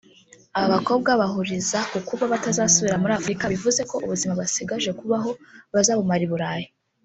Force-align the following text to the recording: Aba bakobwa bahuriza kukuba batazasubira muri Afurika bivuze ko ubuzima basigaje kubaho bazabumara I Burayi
Aba 0.57 0.67
bakobwa 0.75 1.09
bahuriza 1.21 1.79
kukuba 1.91 2.23
batazasubira 2.33 3.01
muri 3.01 3.13
Afurika 3.19 3.43
bivuze 3.53 3.81
ko 3.89 3.95
ubuzima 4.05 4.39
basigaje 4.41 4.89
kubaho 4.99 5.29
bazabumara 5.73 6.23
I 6.27 6.29
Burayi 6.31 6.67